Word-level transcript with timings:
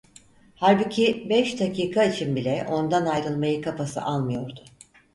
Halbuki 0.55 1.29
beş 1.29 1.59
dakika 1.59 2.03
için 2.03 2.35
bile 2.35 2.65
ondan 2.69 3.05
ayrılmayı 3.05 3.61
kafası 3.61 4.01
almıyordu. 4.01 4.63